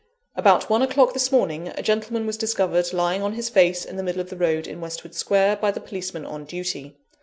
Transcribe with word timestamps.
"About 0.35 0.67
one 0.67 0.81
o'clock 0.81 1.13
this 1.13 1.31
morning, 1.31 1.67
a 1.67 1.83
gentleman 1.83 2.25
was 2.25 2.35
discovered 2.35 2.91
lying 2.91 3.21
on 3.21 3.33
his 3.33 3.49
face 3.49 3.85
in 3.85 3.97
the 3.97 4.01
middle 4.03 4.19
of 4.19 4.31
the 4.31 4.35
road, 4.35 4.65
in 4.65 4.81
Westwood 4.81 5.13
Square, 5.13 5.57
by 5.57 5.69
the 5.69 5.79
policeman 5.79 6.25
on 6.25 6.43
duty. 6.43 6.95